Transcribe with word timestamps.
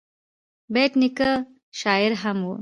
بېټ 0.73 0.91
نیکه 1.01 1.31
شاعر 1.79 2.11
هم 2.21 2.37
و. 2.45 2.49